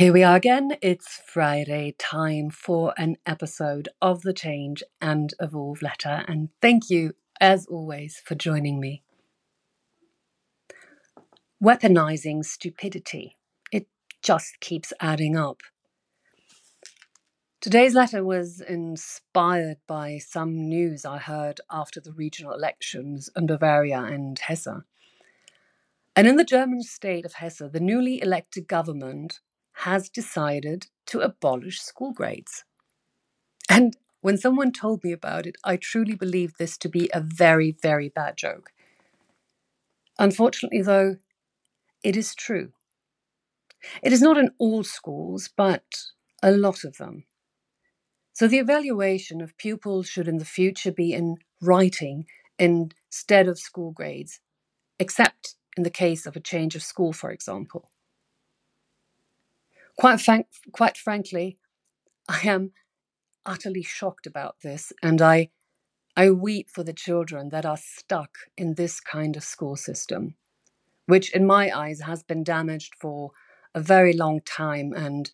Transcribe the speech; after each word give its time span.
Here 0.00 0.14
we 0.14 0.22
are 0.22 0.36
again. 0.36 0.78
It's 0.80 1.20
Friday, 1.26 1.94
time 1.98 2.48
for 2.48 2.94
an 2.96 3.18
episode 3.26 3.90
of 4.00 4.22
The 4.22 4.32
Change 4.32 4.82
and 4.98 5.34
Evolve 5.38 5.82
Letter. 5.82 6.24
And 6.26 6.48
thank 6.62 6.88
you, 6.88 7.12
as 7.38 7.66
always, 7.66 8.22
for 8.24 8.34
joining 8.34 8.80
me. 8.80 9.02
Weaponizing 11.62 12.46
stupidity. 12.46 13.36
It 13.70 13.88
just 14.22 14.58
keeps 14.60 14.94
adding 15.00 15.36
up. 15.36 15.60
Today's 17.60 17.92
letter 17.92 18.24
was 18.24 18.62
inspired 18.62 19.76
by 19.86 20.16
some 20.16 20.66
news 20.66 21.04
I 21.04 21.18
heard 21.18 21.60
after 21.70 22.00
the 22.00 22.12
regional 22.12 22.54
elections 22.54 23.28
in 23.36 23.46
Bavaria 23.46 23.98
and 23.98 24.38
Hesse. 24.38 24.66
And 26.16 26.26
in 26.26 26.36
the 26.36 26.44
German 26.44 26.80
state 26.80 27.26
of 27.26 27.34
Hesse, 27.34 27.64
the 27.70 27.80
newly 27.80 28.22
elected 28.22 28.66
government 28.66 29.40
has 29.80 30.08
decided 30.10 30.88
to 31.06 31.20
abolish 31.20 31.80
school 31.80 32.12
grades. 32.12 32.64
And 33.68 33.96
when 34.20 34.36
someone 34.36 34.72
told 34.72 35.02
me 35.02 35.12
about 35.12 35.46
it, 35.46 35.56
I 35.64 35.76
truly 35.76 36.14
believed 36.14 36.56
this 36.58 36.76
to 36.78 36.88
be 36.88 37.10
a 37.14 37.20
very, 37.20 37.76
very 37.82 38.08
bad 38.08 38.36
joke. 38.36 38.72
Unfortunately, 40.18 40.82
though, 40.82 41.16
it 42.04 42.16
is 42.16 42.34
true. 42.34 42.72
It 44.02 44.12
is 44.12 44.20
not 44.20 44.36
in 44.36 44.50
all 44.58 44.84
schools, 44.84 45.48
but 45.56 45.84
a 46.42 46.50
lot 46.50 46.84
of 46.84 46.98
them. 46.98 47.24
So 48.34 48.46
the 48.46 48.58
evaluation 48.58 49.40
of 49.40 49.56
pupils 49.56 50.08
should 50.08 50.28
in 50.28 50.38
the 50.38 50.44
future 50.44 50.92
be 50.92 51.12
in 51.12 51.36
writing 51.60 52.26
instead 52.58 53.48
of 53.48 53.58
school 53.58 53.92
grades, 53.92 54.40
except 54.98 55.54
in 55.76 55.82
the 55.82 55.90
case 55.90 56.26
of 56.26 56.36
a 56.36 56.40
change 56.40 56.74
of 56.76 56.82
school, 56.82 57.12
for 57.12 57.30
example. 57.30 57.90
Quite, 60.00 60.18
frank, 60.18 60.46
quite 60.72 60.96
frankly, 60.96 61.58
I 62.26 62.40
am 62.48 62.72
utterly 63.44 63.82
shocked 63.82 64.26
about 64.26 64.56
this, 64.62 64.94
and 65.02 65.20
I, 65.20 65.50
I 66.16 66.30
weep 66.30 66.70
for 66.70 66.82
the 66.82 66.94
children 66.94 67.50
that 67.50 67.66
are 67.66 67.76
stuck 67.76 68.30
in 68.56 68.76
this 68.76 68.98
kind 68.98 69.36
of 69.36 69.44
school 69.44 69.76
system, 69.76 70.36
which 71.04 71.30
in 71.34 71.44
my 71.46 71.70
eyes 71.70 72.00
has 72.00 72.22
been 72.22 72.42
damaged 72.42 72.94
for 72.98 73.32
a 73.74 73.80
very 73.82 74.14
long 74.14 74.40
time 74.40 74.94
and 74.94 75.30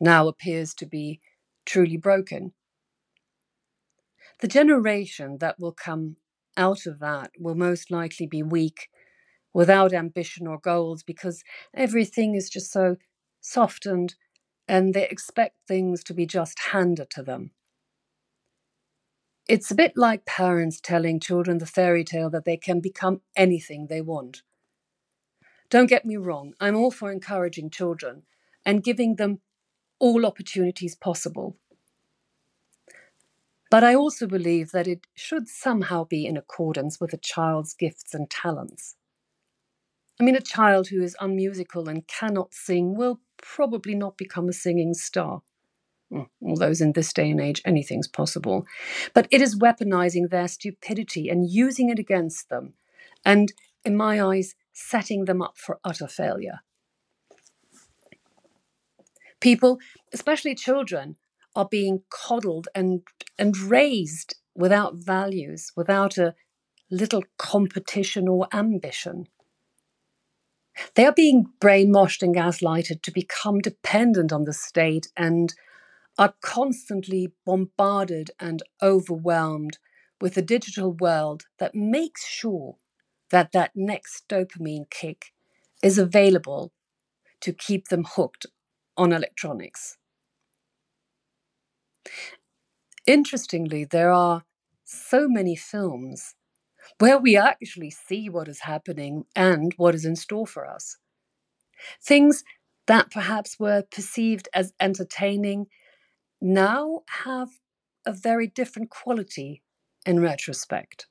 now 0.00 0.26
appears 0.26 0.74
to 0.74 0.86
be 0.86 1.20
truly 1.64 1.96
broken. 1.96 2.52
The 4.40 4.48
generation 4.48 5.38
that 5.38 5.60
will 5.60 5.70
come 5.70 6.16
out 6.56 6.84
of 6.84 6.98
that 6.98 7.30
will 7.38 7.54
most 7.54 7.92
likely 7.92 8.26
be 8.26 8.42
weak, 8.42 8.88
without 9.54 9.92
ambition 9.92 10.48
or 10.48 10.58
goals, 10.58 11.04
because 11.04 11.44
everything 11.72 12.34
is 12.34 12.50
just 12.50 12.72
so 12.72 12.96
softened 13.40 14.14
and 14.68 14.94
they 14.94 15.08
expect 15.08 15.56
things 15.66 16.04
to 16.04 16.14
be 16.14 16.26
just 16.26 16.58
handed 16.72 17.10
to 17.10 17.22
them. 17.22 17.52
It's 19.48 19.70
a 19.70 19.74
bit 19.74 19.96
like 19.96 20.24
parents 20.26 20.80
telling 20.80 21.18
children 21.18 21.58
the 21.58 21.66
fairy 21.66 22.04
tale 22.04 22.30
that 22.30 22.44
they 22.44 22.56
can 22.56 22.80
become 22.80 23.22
anything 23.36 23.86
they 23.86 24.00
want. 24.00 24.42
Don't 25.70 25.88
get 25.88 26.04
me 26.04 26.16
wrong, 26.16 26.54
I'm 26.60 26.76
all 26.76 26.90
for 26.90 27.10
encouraging 27.10 27.70
children 27.70 28.22
and 28.64 28.84
giving 28.84 29.16
them 29.16 29.40
all 29.98 30.26
opportunities 30.26 30.94
possible. 30.94 31.56
But 33.70 33.84
I 33.84 33.94
also 33.94 34.26
believe 34.26 34.72
that 34.72 34.88
it 34.88 35.06
should 35.14 35.48
somehow 35.48 36.04
be 36.04 36.26
in 36.26 36.36
accordance 36.36 37.00
with 37.00 37.12
a 37.12 37.18
child's 37.18 37.72
gifts 37.72 38.14
and 38.14 38.28
talents. 38.28 38.96
I 40.20 40.24
mean, 40.24 40.36
a 40.36 40.40
child 40.40 40.88
who 40.88 41.02
is 41.02 41.16
unmusical 41.20 41.88
and 41.88 42.06
cannot 42.06 42.52
sing 42.52 42.94
will 42.94 43.20
probably 43.42 43.94
not 43.94 44.16
become 44.16 44.48
a 44.48 44.52
singing 44.52 44.94
star. 44.94 45.42
Mm, 46.12 46.28
although 46.42 46.72
in 46.80 46.92
this 46.92 47.12
day 47.12 47.30
and 47.30 47.40
age, 47.40 47.62
anything's 47.64 48.08
possible. 48.08 48.66
But 49.14 49.28
it 49.30 49.40
is 49.40 49.58
weaponizing 49.58 50.30
their 50.30 50.48
stupidity 50.48 51.28
and 51.28 51.50
using 51.50 51.88
it 51.88 51.98
against 51.98 52.48
them, 52.48 52.74
and 53.24 53.52
in 53.84 53.96
my 53.96 54.22
eyes, 54.22 54.54
setting 54.72 55.24
them 55.26 55.42
up 55.42 55.56
for 55.56 55.78
utter 55.84 56.08
failure. 56.08 56.60
People, 59.40 59.78
especially 60.12 60.54
children, 60.54 61.16
are 61.56 61.68
being 61.68 62.02
coddled 62.10 62.68
and, 62.74 63.02
and 63.38 63.56
raised 63.56 64.36
without 64.54 64.96
values, 64.96 65.72
without 65.76 66.18
a 66.18 66.34
little 66.90 67.22
competition 67.38 68.28
or 68.28 68.48
ambition. 68.52 69.26
They 70.94 71.04
are 71.06 71.12
being 71.12 71.46
brainwashed 71.60 72.22
and 72.22 72.34
gaslighted 72.34 73.02
to 73.02 73.10
become 73.10 73.60
dependent 73.60 74.32
on 74.32 74.44
the 74.44 74.52
state 74.52 75.08
and 75.16 75.54
are 76.18 76.34
constantly 76.42 77.32
bombarded 77.46 78.30
and 78.38 78.62
overwhelmed 78.82 79.78
with 80.20 80.36
a 80.36 80.42
digital 80.42 80.92
world 80.92 81.44
that 81.58 81.74
makes 81.74 82.26
sure 82.26 82.76
that 83.30 83.52
that 83.52 83.72
next 83.74 84.28
dopamine 84.28 84.88
kick 84.90 85.32
is 85.82 85.98
available 85.98 86.72
to 87.40 87.52
keep 87.52 87.88
them 87.88 88.04
hooked 88.04 88.46
on 88.96 89.12
electronics. 89.12 89.98
Interestingly, 93.06 93.84
there 93.84 94.10
are 94.10 94.44
so 94.84 95.28
many 95.28 95.54
films 95.56 96.34
where 96.98 97.18
we 97.18 97.36
actually 97.36 97.90
see 97.90 98.28
what 98.28 98.48
is 98.48 98.60
happening 98.60 99.24
and 99.34 99.74
what 99.76 99.94
is 99.94 100.04
in 100.04 100.16
store 100.16 100.46
for 100.46 100.66
us. 100.66 100.96
Things 102.02 102.44
that 102.86 103.10
perhaps 103.10 103.58
were 103.58 103.82
perceived 103.90 104.48
as 104.52 104.72
entertaining 104.80 105.66
now 106.40 107.02
have 107.24 107.48
a 108.06 108.12
very 108.12 108.46
different 108.46 108.90
quality 108.90 109.62
in 110.06 110.20
retrospect. 110.20 111.06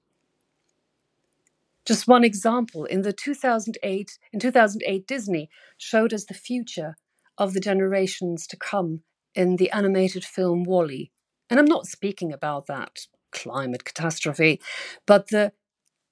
Just 1.86 2.08
one 2.08 2.24
example, 2.24 2.86
in 2.86 3.02
the 3.02 3.14
2008 3.14 4.20
in 4.32 4.40
2008 4.40 5.08
Disney 5.08 5.50
showed 5.78 6.14
us 6.14 6.26
the 6.26 6.34
future 6.34 6.96
of 7.38 7.54
the 7.54 7.60
generations 7.60 8.46
to 8.48 8.58
come 8.58 9.02
in 9.34 9.56
the 9.56 9.72
animated 9.72 10.26
film 10.26 10.64
WALL-E. 10.64 11.12
And 11.50 11.60
I'm 11.60 11.66
not 11.66 11.88
speaking 11.88 12.32
about 12.32 12.68
that 12.68 13.08
climate 13.32 13.86
catastrophe, 13.86 14.60
but 15.06 15.30
the 15.30 15.54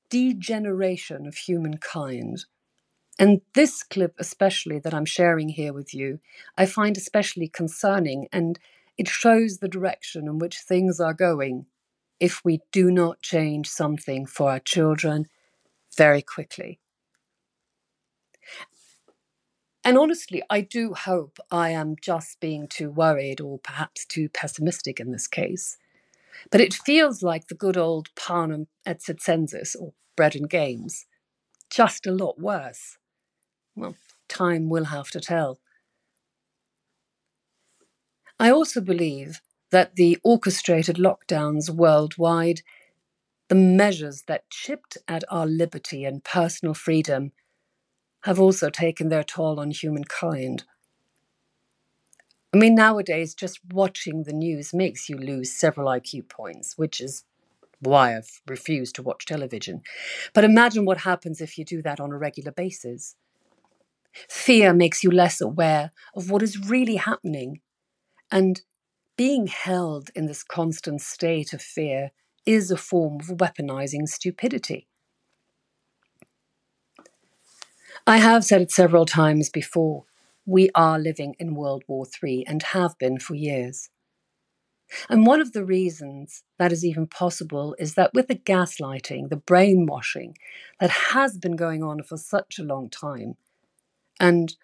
degeneration 0.10 1.28
of 1.28 1.36
humankind. 1.36 2.46
And 3.20 3.42
this 3.56 3.84
clip, 3.84 4.16
especially 4.20 4.80
that 4.80 4.94
I'm 4.94 5.06
sharing 5.06 5.50
here 5.50 5.74
with 5.74 5.94
you, 5.94 6.20
I 6.58 6.66
find 6.66 6.98
especially 6.98 7.48
concerning, 7.48 8.28
and 8.32 8.60
it 8.98 9.08
shows 9.08 9.58
the 9.58 9.68
direction 9.68 10.28
in 10.28 10.40
which 10.40 10.60
things 10.60 11.00
are 11.00 11.14
going 11.14 11.66
if 12.20 12.44
we 12.44 12.62
do 12.72 12.92
not 12.92 13.22
change 13.22 13.68
something 13.68 14.26
for 14.26 14.50
our 14.50 14.60
children 14.60 15.28
very 15.96 16.22
quickly. 16.22 16.80
And 19.84 19.98
honestly, 19.98 20.44
I 20.50 20.62
do 20.62 20.94
hope 20.94 21.40
I 21.50 21.70
am 21.70 21.96
just 22.02 22.40
being 22.40 22.68
too 22.68 22.92
worried 22.92 23.40
or 23.40 23.60
perhaps 23.60 24.06
too 24.06 24.28
pessimistic 24.30 25.00
in 25.00 25.12
this 25.12 25.28
case. 25.28 25.78
But 26.52 26.62
it 26.62 26.74
feels 26.74 27.24
like 27.24 27.48
the 27.48 27.56
good 27.56 27.78
old 27.78 28.10
panem 28.16 28.68
et 28.86 29.02
circenses, 29.02 29.76
or 29.76 29.94
bread 30.16 30.36
and 30.36 30.50
games, 30.50 31.06
just 31.70 32.06
a 32.08 32.12
lot 32.12 32.40
worse. 32.40 32.98
Well, 33.76 33.96
time 34.28 34.70
will 34.70 34.86
have 34.86 35.10
to 35.12 35.20
tell. 35.20 35.60
I 38.40 38.52
also 38.52 38.82
believe 38.82 39.42
that 39.72 39.96
the 39.96 40.18
orchestrated 40.24 40.98
lockdowns 40.98 41.70
worldwide, 41.70 42.62
the 43.50 43.56
measures 43.56 44.24
that 44.28 44.50
chipped 44.50 44.98
at 45.08 45.24
our 45.30 45.46
liberty 45.46 46.06
and 46.06 46.24
personal 46.24 46.74
freedom, 46.74 47.32
have 48.24 48.40
also 48.40 48.70
taken 48.70 49.10
their 49.10 49.24
toll 49.24 49.60
on 49.60 49.72
humankind. 49.72 50.66
I 52.58 52.60
mean, 52.60 52.74
nowadays, 52.74 53.36
just 53.36 53.60
watching 53.72 54.24
the 54.24 54.34
news 54.34 54.74
makes 54.74 55.10
you 55.10 55.16
lose 55.16 55.54
several 55.54 55.90
IQ 55.90 56.28
points, 56.28 56.76
which 56.76 57.00
is 57.00 57.24
why 57.82 58.18
I've 58.18 58.42
refused 58.48 58.96
to 58.96 59.04
watch 59.04 59.28
television. 59.28 59.84
But 60.34 60.44
imagine 60.44 60.84
what 60.84 61.02
happens 61.02 61.40
if 61.40 61.60
you 61.60 61.64
do 61.64 61.84
that 61.84 62.00
on 62.00 62.12
a 62.12 62.18
regular 62.18 62.52
basis. 62.52 63.16
Fear 64.28 64.74
makes 64.74 65.04
you 65.04 65.12
less 65.12 65.40
aware 65.40 65.92
of 66.16 66.32
what 66.32 66.42
is 66.42 66.68
really 66.68 66.96
happening. 66.96 67.62
And 68.32 68.62
being 69.18 69.46
held 69.46 70.10
in 70.16 70.26
this 70.26 70.42
constant 70.42 71.04
state 71.04 71.54
of 71.54 71.62
fear 71.62 72.10
is 72.48 72.72
a 72.72 72.78
form 72.78 73.20
of 73.20 73.38
weaponizing 73.38 74.08
stupidity. 74.08 74.88
I 78.08 78.18
have 78.18 78.44
said 78.44 78.62
it 78.62 78.72
several 78.72 79.06
times 79.06 79.52
before 79.52 80.06
we 80.48 80.70
are 80.74 80.98
living 80.98 81.36
in 81.38 81.54
World 81.54 81.84
War 81.88 82.08
III 82.24 82.48
and 82.48 82.64
have 82.64 82.98
been 82.98 83.20
for 83.20 83.36
years. 83.36 83.90
And 85.10 85.28
one 85.28 85.42
of 85.42 85.52
the 85.52 85.66
reasons 85.66 86.44
that 86.58 86.72
is 86.72 86.86
even 86.86 87.06
possible 87.08 87.76
is 87.78 87.96
that 87.96 88.14
with 88.14 88.30
the 88.30 88.36
gaslighting, 88.36 89.30
the 89.30 89.36
brainwashing 89.36 90.38
that 90.80 90.90
has 90.90 91.38
been 91.38 91.58
going 91.58 91.84
on 91.84 92.02
for 92.02 92.16
such 92.16 92.58
a 92.58 92.64
long 92.64 92.90
time, 92.90 93.36
and 94.22 94.56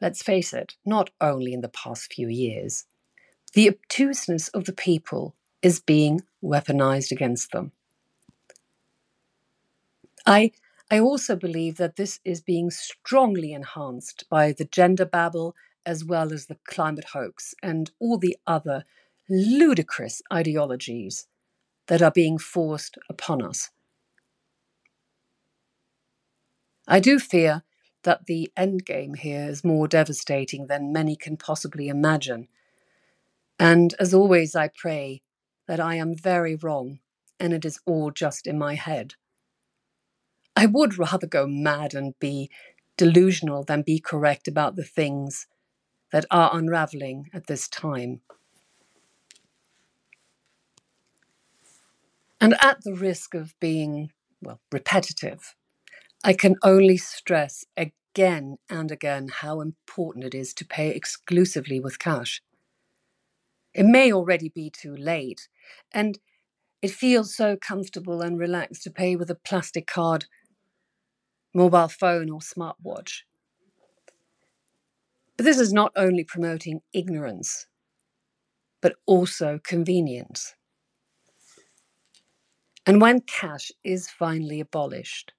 let's 0.00 0.22
face 0.22 0.52
it, 0.52 0.74
not 0.84 1.08
only 1.20 1.54
in 1.54 1.62
the 1.62 1.70
past 1.70 2.12
few 2.12 2.28
years, 2.28 2.84
the 3.54 3.68
obtuseness 3.68 4.48
of 4.48 4.66
the 4.66 4.74
people 4.74 5.34
is 5.62 5.80
being 5.80 6.20
weaponized 6.44 7.10
against 7.10 7.52
them. 7.52 7.72
I, 10.26 10.52
I 10.90 11.00
also 11.00 11.34
believe 11.34 11.76
that 11.78 11.96
this 11.96 12.20
is 12.24 12.40
being 12.40 12.70
strongly 12.70 13.52
enhanced 13.52 14.24
by 14.30 14.52
the 14.52 14.64
gender 14.64 15.04
babble 15.04 15.56
as 15.84 16.04
well 16.04 16.32
as 16.32 16.46
the 16.46 16.58
climate 16.64 17.06
hoax 17.12 17.54
and 17.62 17.90
all 17.98 18.18
the 18.18 18.36
other 18.46 18.84
ludicrous 19.28 20.22
ideologies 20.32 21.26
that 21.88 22.02
are 22.02 22.12
being 22.12 22.38
forced 22.38 22.98
upon 23.08 23.42
us. 23.42 23.70
I 26.86 27.00
do 27.00 27.18
fear 27.18 27.64
that 28.04 28.26
the 28.26 28.50
endgame 28.56 29.16
here 29.16 29.48
is 29.48 29.64
more 29.64 29.88
devastating 29.88 30.68
than 30.68 30.92
many 30.92 31.16
can 31.16 31.36
possibly 31.36 31.88
imagine. 31.88 32.46
And 33.58 33.94
as 33.98 34.14
always, 34.14 34.54
I 34.54 34.68
pray 34.68 35.22
that 35.66 35.80
I 35.80 35.96
am 35.96 36.14
very 36.14 36.54
wrong 36.54 37.00
and 37.40 37.52
it 37.52 37.64
is 37.64 37.80
all 37.86 38.12
just 38.12 38.46
in 38.46 38.56
my 38.56 38.74
head. 38.74 39.14
I 40.56 40.64
would 40.66 40.96
rather 40.98 41.26
go 41.26 41.46
mad 41.46 41.94
and 41.94 42.18
be 42.18 42.50
delusional 42.96 43.62
than 43.62 43.82
be 43.82 44.00
correct 44.00 44.48
about 44.48 44.74
the 44.74 44.84
things 44.84 45.46
that 46.12 46.24
are 46.30 46.56
unraveling 46.56 47.28
at 47.34 47.46
this 47.46 47.68
time. 47.68 48.22
And 52.40 52.54
at 52.60 52.82
the 52.84 52.94
risk 52.94 53.34
of 53.34 53.54
being, 53.60 54.12
well, 54.40 54.60
repetitive, 54.72 55.54
I 56.24 56.32
can 56.32 56.56
only 56.62 56.96
stress 56.96 57.64
again 57.76 58.56
and 58.70 58.90
again 58.90 59.28
how 59.28 59.60
important 59.60 60.24
it 60.24 60.34
is 60.34 60.54
to 60.54 60.64
pay 60.64 60.88
exclusively 60.90 61.80
with 61.80 61.98
cash. 61.98 62.42
It 63.74 63.84
may 63.84 64.10
already 64.10 64.48
be 64.48 64.70
too 64.70 64.96
late, 64.96 65.48
and 65.92 66.18
it 66.80 66.90
feels 66.90 67.34
so 67.34 67.56
comfortable 67.56 68.22
and 68.22 68.38
relaxed 68.38 68.82
to 68.84 68.90
pay 68.90 69.16
with 69.16 69.30
a 69.30 69.34
plastic 69.34 69.86
card, 69.86 70.26
mobile 71.56 71.88
phone, 71.88 72.30
or 72.30 72.40
smartwatch. 72.40 73.22
But 75.36 75.44
this 75.44 75.58
is 75.58 75.72
not 75.72 75.92
only 75.96 76.22
promoting 76.22 76.82
ignorance, 76.92 77.66
but 78.80 78.96
also 79.06 79.58
convenience. 79.64 80.54
And 82.84 83.00
when 83.00 83.20
cash 83.20 83.72
is 83.82 84.08
finally 84.08 84.60
abolished, 84.60 85.32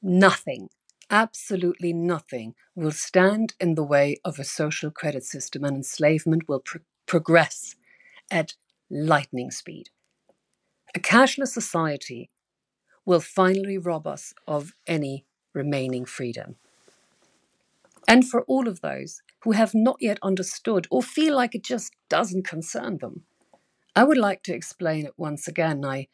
nothing, 0.00 0.68
absolutely 1.10 1.92
nothing, 1.92 2.54
will 2.74 2.92
stand 2.92 3.54
in 3.60 3.74
the 3.74 3.84
way 3.84 4.16
of 4.24 4.38
a 4.38 4.44
social 4.44 4.90
credit 4.90 5.24
system, 5.24 5.64
and 5.64 5.76
enslavement 5.76 6.48
will 6.48 6.60
pro- 6.60 6.80
progress 7.06 7.74
at 8.30 8.54
lightning 8.90 9.50
speed. 9.50 9.90
A 10.94 11.00
cashless 11.00 11.48
society 11.48 12.30
will 13.08 13.20
finally 13.20 13.78
rob 13.78 14.06
us 14.06 14.34
of 14.46 14.74
any 14.86 15.24
remaining 15.54 16.04
freedom. 16.04 16.56
And 18.06 18.28
for 18.28 18.42
all 18.42 18.68
of 18.68 18.82
those 18.82 19.22
who 19.44 19.52
have 19.52 19.74
not 19.74 19.96
yet 19.98 20.18
understood 20.20 20.86
or 20.90 21.02
feel 21.02 21.34
like 21.34 21.54
it 21.54 21.64
just 21.64 21.94
doesn't 22.10 22.46
concern 22.46 22.98
them, 22.98 23.22
I 23.96 24.04
would 24.04 24.18
like 24.18 24.42
to 24.42 24.54
explain 24.54 25.06
it 25.06 25.14
once 25.16 25.48
again. 25.48 25.86
I, 25.86 26.08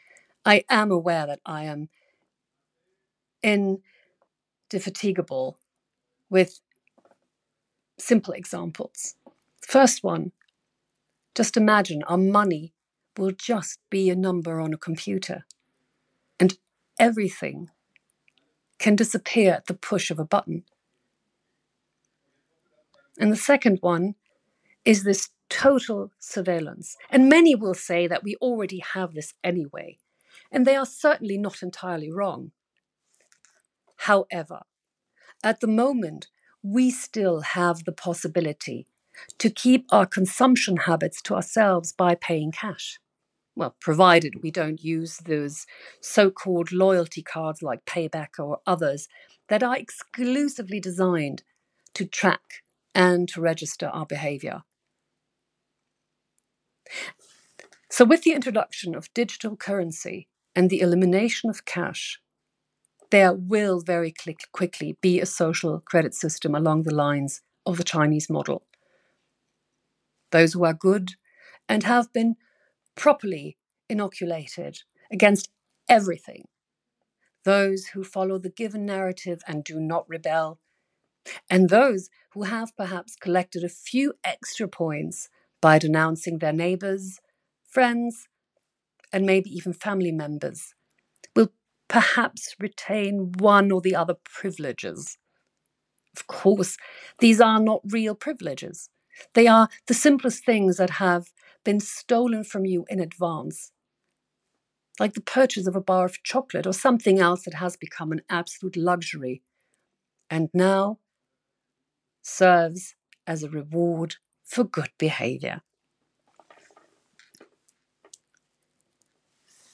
I 0.47 0.63
am 0.71 0.93
aware 0.93 1.27
that 1.27 1.41
I 1.45 1.65
am 1.65 1.89
indefatigable 3.43 5.59
with 6.31 6.61
simple 7.99 8.35
examples. 8.35 9.17
First 9.61 10.05
one, 10.05 10.31
just 11.35 11.57
imagine 11.57 12.05
our 12.05 12.17
money 12.17 12.73
will 13.17 13.33
just 13.33 13.81
be 13.91 14.11
a 14.11 14.15
number 14.15 14.61
on 14.61 14.73
a 14.73 14.79
computer 14.79 15.45
everything 16.99 17.71
can 18.79 18.97
disappear 18.97 19.53
at 19.53 19.67
the 19.67 19.75
push 19.75 20.11
of 20.11 20.19
a 20.19 20.25
button. 20.25 20.65
And 23.19 23.31
the 23.31 23.37
second 23.37 23.79
one 23.81 24.15
is 24.85 25.05
this 25.05 25.31
total 25.49 26.11
surveillance. 26.19 26.97
And 27.11 27.29
many 27.29 27.55
will 27.55 27.75
say 27.75 28.07
that 28.07 28.25
we 28.25 28.37
already 28.37 28.83
have 28.93 29.15
this 29.15 29.35
anyway. 29.43 29.99
And 30.51 30.67
they 30.67 30.77
are 30.77 30.87
certainly 30.87 31.39
not 31.39 31.63
entirely 31.63 32.11
wrong. 32.11 32.51
However, 33.99 34.63
at 35.43 35.61
the 35.61 35.67
moment, 35.67 36.29
we 36.63 36.91
still 36.91 37.41
have 37.41 37.85
the 37.85 37.93
possibility 37.93 38.87
to 39.39 39.51
keep 39.51 39.87
our 39.91 40.07
consumption 40.07 40.77
habits 40.79 41.23
to 41.23 41.35
ourselves 41.35 41.93
by 41.93 42.15
paying 42.15 42.51
cash. 42.51 42.99
Well, 43.57 43.77
provided 43.81 44.43
we 44.43 44.51
don't 44.51 44.83
use 44.83 45.19
those 45.19 45.67
so 46.01 46.31
called 46.31 46.73
loyalty 46.73 47.23
cards 47.23 47.63
like 47.63 47.85
Payback 47.85 48.39
or 48.39 48.59
others 48.67 49.09
that 49.49 49.63
are 49.63 49.77
exclusively 49.77 50.81
designed 50.81 51.45
to 51.95 52.05
track 52.05 52.65
and 52.95 53.29
to 53.29 53.41
register 53.41 53.87
our 53.87 54.07
behavior. 54.07 54.63
So, 57.91 58.05
with 58.05 58.23
the 58.23 58.33
introduction 58.33 58.95
of 58.97 59.13
digital 59.15 59.57
currency 59.57 60.29
and 60.57 60.69
the 60.69 60.81
elimination 60.81 61.49
of 61.49 61.65
cash, 61.65 62.21
there 63.11 63.33
will 63.33 63.81
very 63.81 64.13
quickly 64.53 64.97
be 65.01 65.21
a 65.21 65.27
social 65.27 65.79
credit 65.81 66.15
system 66.15 66.55
along 66.57 66.83
the 66.83 66.95
lines 66.95 67.43
of 67.65 67.77
the 67.77 67.85
Chinese 67.85 68.29
model. 68.29 68.67
Those 70.33 70.55
who 70.55 70.65
are 70.65 70.75
good 70.75 71.13
and 71.69 71.85
have 71.85 72.13
been 72.13 72.35
properly 72.95 73.57
inoculated 73.89 74.79
against 75.11 75.51
everything, 75.89 76.45
those 77.45 77.87
who 77.89 78.03
follow 78.05 78.39
the 78.39 78.51
given 78.51 78.87
narrative 78.87 79.43
and 79.47 79.65
do 79.65 79.79
not 79.79 80.09
rebel, 80.09 80.59
and 81.49 81.69
those 81.69 82.09
who 82.33 82.45
have 82.45 82.77
perhaps 82.77 83.17
collected 83.17 83.65
a 83.65 83.69
few 83.69 84.15
extra 84.25 84.69
points 84.69 85.29
by 85.61 85.79
denouncing 85.79 86.39
their 86.39 86.53
neighbors, 86.53 87.19
friends, 87.69 88.29
and 89.13 89.25
maybe 89.25 89.51
even 89.51 89.73
family 89.73 90.13
members, 90.13 90.75
will 91.35 91.51
perhaps 91.89 92.55
retain 92.59 93.33
one 93.39 93.71
or 93.71 93.81
the 93.81 93.95
other 93.95 94.17
privileges. 94.25 95.17
Of 96.17 96.27
course, 96.27 96.77
these 97.19 97.41
are 97.41 97.61
not 97.61 97.81
real 97.91 98.15
privileges. 98.15 98.89
They 99.35 99.47
are 99.47 99.69
the 99.87 99.95
simplest 99.95 100.45
things 100.45 100.77
that 100.77 100.91
have 100.91 101.29
been 101.65 101.81
stolen 101.81 102.45
from 102.45 102.65
you 102.65 102.85
in 102.89 103.01
advance, 103.01 103.73
like 105.01 105.15
the 105.15 105.21
purchase 105.21 105.67
of 105.67 105.75
a 105.75 105.81
bar 105.81 106.05
of 106.05 106.23
chocolate 106.23 106.67
or 106.67 106.73
something 106.73 107.19
else 107.19 107.45
that 107.45 107.55
has 107.55 107.77
become 107.77 108.13
an 108.13 108.23
absolute 108.31 108.77
luxury 108.77 109.43
and 110.31 110.49
now 110.55 110.99
serves 112.23 112.95
as 113.27 113.43
a 113.43 113.51
reward 113.51 114.17
for 114.45 114.65
good 114.65 114.91
behavior. 114.99 115.63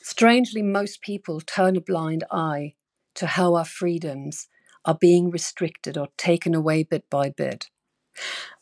Strangely, 0.02 0.62
most 0.62 1.02
people 1.02 1.40
turn 1.40 1.76
a 1.76 1.80
blind 1.80 2.24
eye 2.30 2.74
to 3.14 3.26
how 3.26 3.54
our 3.54 3.64
freedoms 3.64 4.48
are 4.84 4.94
being 4.94 5.30
restricted 5.30 5.96
or 5.96 6.08
taken 6.16 6.54
away 6.54 6.82
bit 6.82 7.08
by 7.10 7.30
bit. 7.30 7.66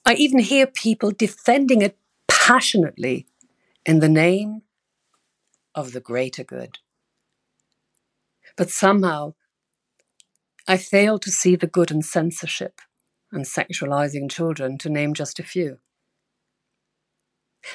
I 0.05 0.15
even 0.15 0.41
hear 0.41 0.67
people 0.67 1.11
defending 1.11 1.83
it 1.83 1.97
passionately 2.49 3.27
in 3.85 3.99
the 3.99 4.09
name 4.09 4.63
of 5.75 5.93
the 5.93 6.01
greater 6.01 6.43
good. 6.43 6.79
But 8.57 8.71
somehow, 8.71 9.35
I 10.67 10.79
fail 10.79 11.19
to 11.19 11.31
see 11.31 11.57
the 11.57 11.67
good 11.67 11.91
in 11.91 12.01
censorship 12.01 12.81
and 13.31 13.45
sexualizing 13.45 14.31
children, 14.31 14.79
to 14.79 14.89
name 14.89 15.13
just 15.13 15.39
a 15.39 15.43
few. 15.43 15.77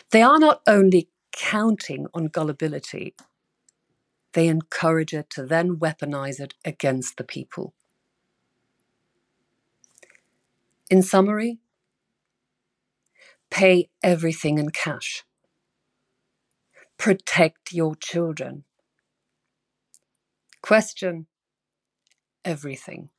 They 0.10 0.24
are 0.24 0.40
not 0.40 0.62
only 0.66 1.10
counting 1.32 2.08
on 2.12 2.30
gullibility, 2.30 3.14
they 4.34 4.48
encourage 4.48 5.14
it 5.14 5.30
to 5.32 5.46
then 5.46 5.76
weaponize 5.76 6.40
it 6.40 6.56
against 6.66 7.18
the 7.18 7.24
people. 7.24 7.76
In 10.90 11.04
summary, 11.04 11.60
pay 13.54 13.90
everything 14.02 14.58
in 14.58 14.72
cash. 14.72 15.24
Protect 16.98 17.72
your 17.72 17.96
children. 17.96 18.64
Question 20.62 21.28
everything 22.46 23.10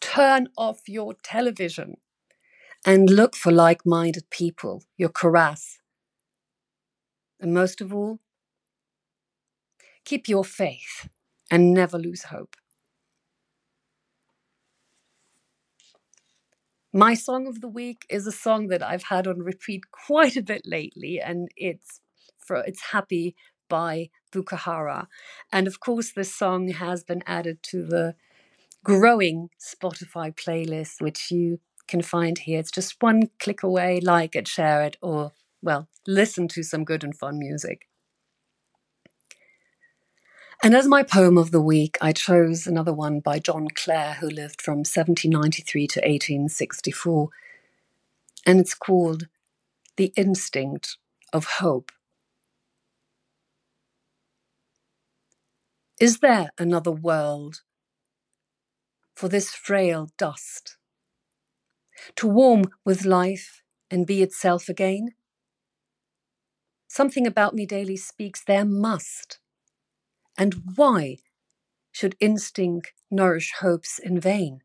turn 0.00 0.48
off 0.56 0.88
your 0.88 1.14
television 1.22 1.96
and 2.86 3.10
look 3.10 3.36
for 3.36 3.52
like 3.52 3.84
minded 3.84 4.30
people, 4.30 4.82
your 4.96 5.08
karass. 5.10 5.78
And 7.40 7.52
most 7.52 7.80
of 7.80 7.92
all, 7.92 8.20
keep 10.04 10.28
your 10.28 10.44
faith 10.44 11.08
and 11.50 11.74
never 11.74 11.98
lose 11.98 12.24
hope. 12.24 12.56
My 16.92 17.14
song 17.14 17.46
of 17.46 17.60
the 17.60 17.68
week 17.68 18.06
is 18.08 18.26
a 18.26 18.32
song 18.32 18.68
that 18.68 18.82
I've 18.82 19.04
had 19.04 19.26
on 19.26 19.40
repeat 19.40 19.90
quite 20.06 20.36
a 20.36 20.42
bit 20.42 20.62
lately, 20.64 21.20
and 21.20 21.48
it's 21.56 22.00
for 22.38 22.56
it's 22.66 22.82
Happy 22.92 23.36
by 23.68 24.08
Bukahara. 24.32 25.06
And 25.52 25.66
of 25.66 25.80
course, 25.80 26.12
this 26.12 26.34
song 26.34 26.68
has 26.68 27.04
been 27.04 27.22
added 27.26 27.62
to 27.64 27.84
the 27.84 28.14
growing 28.84 29.50
Spotify 29.60 30.34
playlist, 30.34 31.00
which 31.00 31.30
you 31.30 31.60
can 31.88 32.02
find 32.02 32.38
here. 32.38 32.60
It's 32.60 32.70
just 32.70 32.96
one 33.00 33.30
click 33.38 33.62
away, 33.62 34.00
like 34.00 34.36
it, 34.36 34.48
share 34.48 34.82
it, 34.82 34.96
or, 35.02 35.32
well, 35.62 35.88
listen 36.06 36.48
to 36.48 36.62
some 36.62 36.84
good 36.84 37.04
and 37.04 37.16
fun 37.16 37.38
music. 37.38 37.88
And 40.60 40.74
as 40.74 40.88
my 40.88 41.04
poem 41.04 41.38
of 41.38 41.52
the 41.52 41.60
week, 41.60 41.96
I 42.00 42.12
chose 42.12 42.66
another 42.66 42.92
one 42.92 43.20
by 43.20 43.38
John 43.38 43.68
Clare, 43.68 44.14
who 44.14 44.28
lived 44.28 44.60
from 44.60 44.78
1793 44.78 45.86
to 45.86 46.00
1864. 46.00 47.28
And 48.44 48.58
it's 48.58 48.74
called 48.74 49.28
The 49.96 50.12
Instinct 50.16 50.96
of 51.32 51.44
Hope. 51.60 51.92
Is 56.00 56.18
there 56.18 56.50
another 56.58 56.92
world 56.92 57.62
for 59.14 59.28
this 59.28 59.50
frail 59.50 60.10
dust 60.18 60.76
to 62.16 62.26
warm 62.26 62.64
with 62.84 63.04
life 63.04 63.62
and 63.90 64.06
be 64.06 64.22
itself 64.22 64.68
again? 64.68 65.10
Something 66.88 67.28
about 67.28 67.54
me 67.54 67.64
daily 67.64 67.96
speaks 67.96 68.42
there 68.42 68.64
must 68.64 69.38
and 70.38 70.54
why 70.76 71.18
should 71.92 72.16
instinct 72.20 72.92
nourish 73.10 73.52
hopes 73.60 73.98
in 73.98 74.20
vain? 74.20 74.60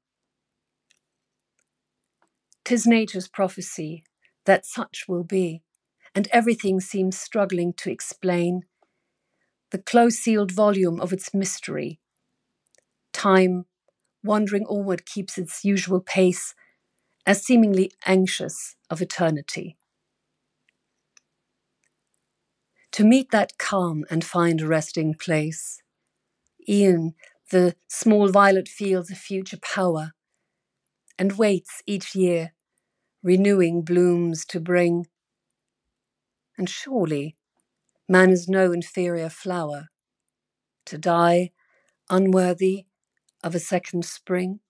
Tis 2.63 2.87
nature's 2.87 3.27
prophecy 3.27 4.03
that 4.45 4.65
such 4.65 5.05
will 5.07 5.23
be, 5.23 5.63
and 6.15 6.27
everything 6.31 6.79
seems 6.79 7.19
struggling 7.19 7.73
to 7.73 7.91
explain 7.91 8.61
the 9.71 9.79
close 9.79 10.15
sealed 10.15 10.51
volume 10.51 11.01
of 11.01 11.11
its 11.11 11.33
mystery. 11.33 11.99
Time, 13.11 13.65
wandering 14.23 14.65
onward, 14.67 15.05
keeps 15.05 15.37
its 15.37 15.65
usual 15.65 15.99
pace, 15.99 16.53
as 17.25 17.43
seemingly 17.43 17.91
anxious 18.05 18.75
of 18.89 19.01
eternity. 19.01 19.77
To 22.93 23.03
meet 23.03 23.31
that 23.31 23.57
calm 23.57 24.05
and 24.09 24.23
find 24.23 24.61
a 24.61 24.67
resting 24.67 25.13
place. 25.15 25.81
E'en 26.69 27.15
the 27.51 27.75
small 27.89 28.29
violet 28.29 28.67
feels 28.67 29.11
a 29.11 29.15
future 29.15 29.59
power 29.61 30.13
and 31.19 31.33
waits 31.37 31.81
each 31.85 32.15
year, 32.15 32.53
renewing 33.23 33.83
blooms 33.83 34.45
to 34.45 34.59
bring. 34.59 35.07
And 36.57 36.69
surely 36.69 37.35
man 38.07 38.31
is 38.31 38.47
no 38.49 38.71
inferior 38.71 39.29
flower 39.29 39.89
to 40.85 40.97
die 40.97 41.51
unworthy 42.09 42.85
of 43.43 43.55
a 43.55 43.59
second 43.59 44.05
spring. 44.05 44.61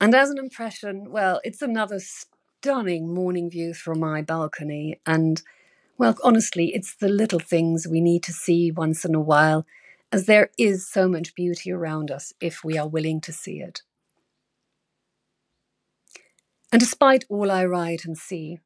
And 0.00 0.14
as 0.14 0.30
an 0.30 0.38
impression, 0.38 1.10
well, 1.10 1.40
it's 1.44 1.62
another 1.62 1.98
stunning 2.66 3.14
morning 3.14 3.48
view 3.48 3.72
from 3.72 4.00
my 4.00 4.20
balcony. 4.20 5.00
And, 5.06 5.40
well, 5.98 6.16
honestly, 6.24 6.74
it's 6.74 6.96
the 6.96 7.08
little 7.08 7.38
things 7.38 7.86
we 7.86 8.00
need 8.00 8.24
to 8.24 8.32
see 8.32 8.72
once 8.72 9.04
in 9.04 9.14
a 9.14 9.20
while, 9.20 9.64
as 10.10 10.26
there 10.26 10.50
is 10.58 10.90
so 10.90 11.06
much 11.06 11.36
beauty 11.36 11.70
around 11.70 12.10
us 12.10 12.32
if 12.40 12.64
we 12.64 12.76
are 12.76 12.88
willing 12.88 13.20
to 13.20 13.32
see 13.32 13.60
it. 13.60 13.82
And 16.72 16.80
despite 16.80 17.24
all 17.28 17.52
I 17.52 17.64
write 17.64 18.04
and 18.04 18.18
see, 18.18 18.58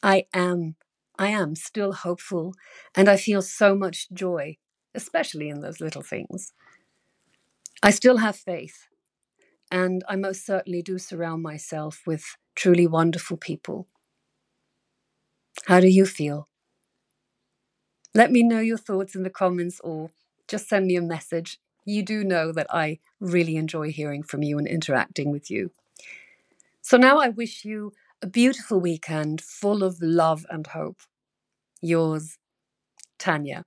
I 0.00 0.26
am, 0.32 0.76
I 1.18 1.30
am 1.30 1.56
still 1.56 1.92
hopeful, 1.92 2.54
and 2.94 3.08
I 3.08 3.16
feel 3.16 3.42
so 3.42 3.74
much 3.74 4.08
joy, 4.12 4.58
especially 4.94 5.48
in 5.48 5.58
those 5.58 5.80
little 5.80 6.02
things. 6.02 6.52
I 7.82 7.90
still 7.90 8.18
have 8.18 8.36
faith, 8.36 8.86
and 9.72 10.04
I 10.08 10.14
most 10.14 10.46
certainly 10.46 10.82
do 10.82 11.00
surround 11.00 11.42
myself 11.42 12.02
with 12.06 12.36
truly 12.54 12.86
wonderful 12.86 13.36
people. 13.36 13.88
How 15.66 15.80
do 15.80 15.88
you 15.88 16.04
feel? 16.04 16.48
Let 18.14 18.30
me 18.30 18.42
know 18.44 18.60
your 18.60 18.78
thoughts 18.78 19.14
in 19.16 19.22
the 19.24 19.30
comments 19.30 19.80
or 19.80 20.10
just 20.48 20.68
send 20.68 20.86
me 20.86 20.94
a 20.96 21.02
message. 21.02 21.58
You 21.84 22.02
do 22.04 22.22
know 22.24 22.52
that 22.52 22.66
I 22.70 22.98
really 23.20 23.56
enjoy 23.56 23.90
hearing 23.92 24.22
from 24.22 24.42
you 24.42 24.58
and 24.58 24.66
interacting 24.68 25.30
with 25.32 25.50
you. 25.50 25.70
So 26.82 26.96
now 26.96 27.18
I 27.18 27.28
wish 27.28 27.64
you 27.64 27.92
a 28.22 28.26
beautiful 28.26 28.80
weekend 28.80 29.40
full 29.40 29.82
of 29.82 30.00
love 30.02 30.44
and 30.50 30.66
hope. 30.66 31.00
Yours, 31.82 32.38
Tanya. 33.18 33.64